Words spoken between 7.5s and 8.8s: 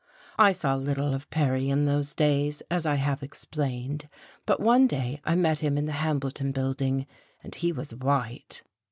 he was white.